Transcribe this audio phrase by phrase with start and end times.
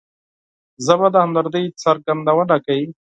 [0.85, 2.87] ژبه د همدردۍ څرګندونه کوي